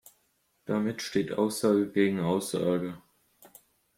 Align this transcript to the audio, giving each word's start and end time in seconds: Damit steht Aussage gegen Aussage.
Damit 0.65 1.03
steht 1.03 1.31
Aussage 1.33 1.87
gegen 1.91 2.21
Aussage. 2.21 2.99